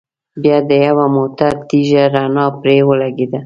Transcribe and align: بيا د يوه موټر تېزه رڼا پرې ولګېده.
بيا 0.43 0.57
د 0.69 0.71
يوه 0.87 1.05
موټر 1.17 1.51
تېزه 1.69 2.03
رڼا 2.13 2.45
پرې 2.59 2.75
ولګېده. 2.89 3.39